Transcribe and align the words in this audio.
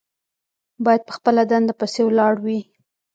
باید 0.85 1.01
په 1.07 1.13
خپله 1.17 1.41
دنده 1.51 1.73
پسې 1.79 2.01
ولاړ 2.05 2.35
وي. 2.45 2.59